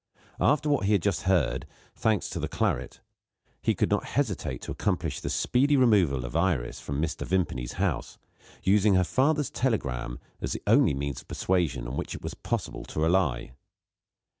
After 0.39 0.67
what 0.67 0.87
he 0.87 0.93
had 0.93 1.03
just 1.03 1.29
heard 1.29 1.67
thanks 1.95 2.27
to 2.31 2.39
the 2.39 2.47
claret 2.47 3.01
he 3.61 3.75
could 3.75 3.91
not 3.91 4.05
hesitate 4.17 4.59
to 4.63 4.71
accomplish 4.71 5.19
the 5.19 5.29
speedy 5.29 5.77
removal 5.77 6.25
of 6.25 6.35
Iris 6.35 6.79
from 6.79 6.99
Mr. 6.99 7.23
Vimpany's 7.23 7.73
house; 7.73 8.17
using 8.63 8.95
her 8.95 9.03
father's 9.03 9.51
telegram 9.51 10.17
as 10.41 10.53
the 10.53 10.63
only 10.65 10.95
means 10.95 11.21
of 11.21 11.27
persuasion 11.27 11.87
on 11.87 11.97
which 11.97 12.15
it 12.15 12.23
was 12.23 12.33
possible 12.33 12.83
to 12.85 12.99
rely. 12.99 13.51